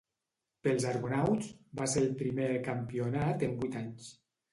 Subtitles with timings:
[0.67, 1.49] Pels Argonauts,
[1.81, 4.09] va ser el primer campionat en vuit anys.